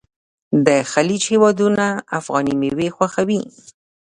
د 0.65 0.67
خلیج 0.91 1.21
هیوادونه 1.31 1.85
افغاني 2.19 2.53
میوې 2.61 2.89
خوښوي. 2.95 3.41